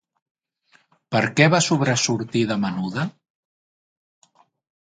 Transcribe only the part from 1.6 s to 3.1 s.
sobresortir de menuda?